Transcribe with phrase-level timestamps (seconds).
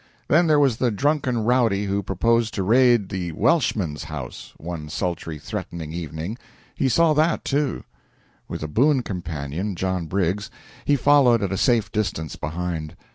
[0.29, 5.37] Then there was the drunken rowdy who proposed to raid the "Welshman's" house, one sultry,
[5.37, 6.39] threatening evening
[6.73, 7.83] he saw that, too.
[8.47, 10.49] With a boon companion, John Briggs,
[10.85, 12.95] he followed at a safe distance behind.